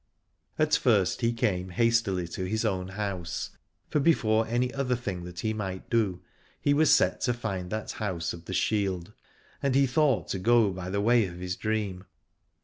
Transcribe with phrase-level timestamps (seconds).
[0.57, 3.51] And first he came hastily to his own house:
[3.87, 6.23] for before any other thing that he might do
[6.59, 9.13] he was set to find that house of the shield,
[9.61, 12.05] and he thought to go by the way of his dream.